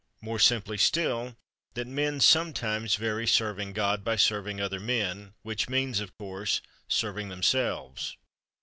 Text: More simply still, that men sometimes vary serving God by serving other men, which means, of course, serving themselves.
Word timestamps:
More 0.19 0.39
simply 0.39 0.79
still, 0.79 1.37
that 1.75 1.85
men 1.85 2.21
sometimes 2.21 2.95
vary 2.95 3.27
serving 3.27 3.73
God 3.73 4.03
by 4.03 4.15
serving 4.15 4.59
other 4.59 4.79
men, 4.79 5.35
which 5.43 5.69
means, 5.69 5.99
of 5.99 6.17
course, 6.17 6.59
serving 6.87 7.29
themselves. 7.29 8.17